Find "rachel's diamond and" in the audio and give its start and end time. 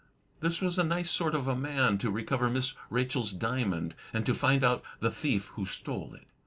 2.89-4.25